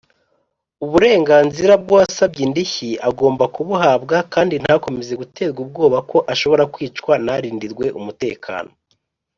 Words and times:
uburenganzira 0.85 1.73
bw’uwasabye 1.81 2.41
indishyi 2.47 2.89
agomba 3.09 3.43
kubuhabwa 3.55 4.15
kandi 4.33 4.55
ntakomeze 4.63 5.13
guterwa 5.21 5.59
ubwoba 5.65 5.97
ko 6.09 6.17
ashobora 6.33 6.63
kwicwa 6.73 7.13
narindirwe 7.25 7.85
umutekano. 8.01 8.71